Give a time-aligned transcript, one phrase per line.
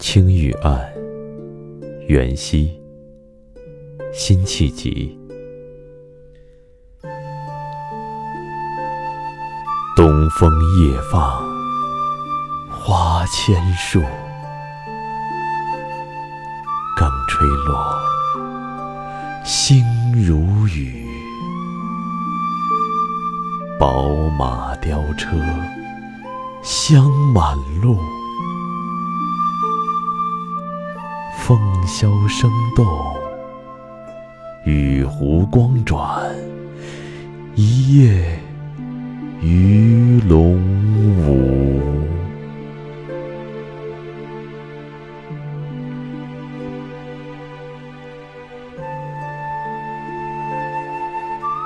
[0.00, 0.90] 青玉案，
[2.08, 2.80] 元夕，
[4.14, 5.14] 辛弃疾。
[9.94, 11.46] 东风夜放
[12.70, 14.00] 花千树，
[16.96, 17.94] 更吹落，
[19.44, 19.84] 星
[20.26, 21.04] 如雨。
[23.78, 25.36] 宝马雕车
[26.62, 27.04] 香
[27.34, 27.98] 满路。
[31.50, 32.86] 风箫声动，
[34.62, 36.32] 玉壶光转，
[37.56, 38.38] 一夜
[39.40, 40.54] 鱼龙
[41.26, 41.90] 舞。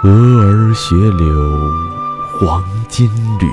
[0.02, 0.08] 蛾
[0.40, 1.26] 儿雪柳
[2.40, 3.06] 黄金
[3.38, 3.46] 缕，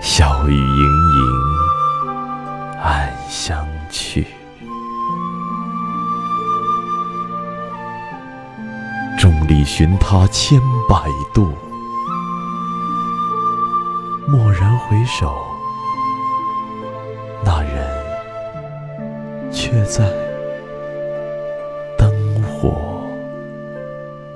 [0.00, 1.63] 笑语盈盈。
[3.46, 4.26] 相去，
[9.18, 10.96] 众里寻他千百
[11.34, 11.52] 度，
[14.28, 15.44] 蓦然回首，
[17.44, 20.10] 那人却在
[21.98, 22.10] 灯
[22.44, 22.72] 火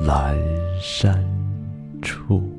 [0.02, 0.36] 阑
[0.82, 1.18] 珊
[2.02, 2.57] 处。